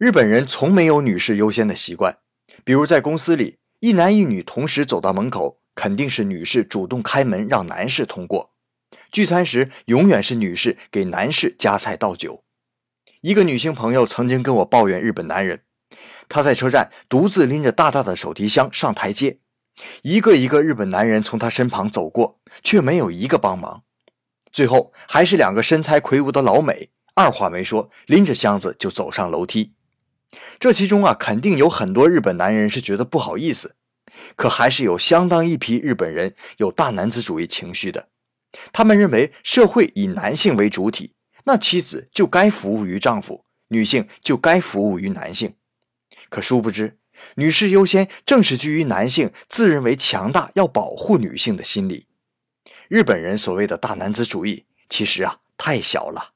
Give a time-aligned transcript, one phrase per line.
[0.00, 2.20] 日本人从没有女士优先的习惯，
[2.64, 8.54] 比如在公司里，一男一女同时走到门口，肯定是女士主动开门让男士通过。
[9.12, 12.44] 聚餐时，永远是女士给男士夹菜倒酒。
[13.20, 15.64] 一个女性朋友曾经跟我抱怨日本男人，
[16.30, 19.40] 她在车站独自拎着大大的手提箱上台阶，
[20.00, 23.82] 一个一个日本男人从她身旁走过，却没有一个帮忙。
[24.50, 29.74] 最后还是两个身材魁梧的老美，二话没说，拎着箱子就走上楼梯。
[30.58, 33.76] 这其中啊，肯定有很多日本男人是觉得不好意思，
[34.36, 38.08] 可还是有相当一批日本人有大男子主义情绪的。
[38.72, 41.14] 他们认为社会以男性为主体。
[41.44, 45.54] 那妻子就该服务于丈夫，女性就该服务于男性。
[46.28, 46.98] 可殊不知，
[47.36, 52.06] 女士优先正是基于男性自认为强大要保护女性的心理。
[52.88, 56.34] 日本人所谓的大男子主义，其实啊太小了。